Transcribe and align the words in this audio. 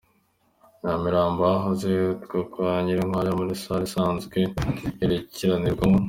Nyamirambo 0.83 1.41
ahahoze 1.45 1.85
hitwa 1.97 2.39
kwa 2.51 2.71
Nyirinkwaya 2.83 3.31
muri 3.39 3.51
salle 3.61 3.85
isanzwe 3.89 4.37
yerekanirwamo. 4.99 5.97